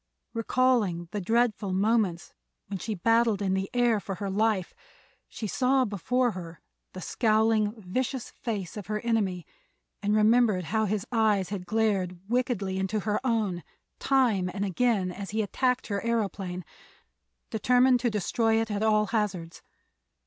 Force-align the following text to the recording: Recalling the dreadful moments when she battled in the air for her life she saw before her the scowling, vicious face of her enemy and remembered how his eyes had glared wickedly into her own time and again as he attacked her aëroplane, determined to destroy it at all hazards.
Recalling 0.33 1.09
the 1.11 1.21
dreadful 1.21 1.73
moments 1.73 2.33
when 2.65 2.79
she 2.79 2.95
battled 2.95 3.39
in 3.39 3.53
the 3.53 3.69
air 3.71 3.99
for 3.99 4.15
her 4.15 4.31
life 4.31 4.73
she 5.29 5.45
saw 5.45 5.85
before 5.85 6.31
her 6.31 6.59
the 6.93 7.01
scowling, 7.01 7.75
vicious 7.79 8.31
face 8.31 8.75
of 8.75 8.87
her 8.87 8.99
enemy 9.01 9.45
and 10.01 10.15
remembered 10.15 10.63
how 10.63 10.85
his 10.85 11.05
eyes 11.11 11.49
had 11.49 11.67
glared 11.67 12.19
wickedly 12.27 12.79
into 12.79 13.01
her 13.01 13.19
own 13.23 13.61
time 13.99 14.49
and 14.55 14.65
again 14.65 15.11
as 15.11 15.29
he 15.29 15.43
attacked 15.43 15.85
her 15.85 16.01
aëroplane, 16.03 16.63
determined 17.51 17.99
to 17.99 18.09
destroy 18.09 18.59
it 18.59 18.71
at 18.71 18.81
all 18.81 19.05
hazards. 19.05 19.61